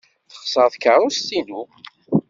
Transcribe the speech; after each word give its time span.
Texṣer 0.31 0.67
tkeṛṛust-inu. 0.73 1.61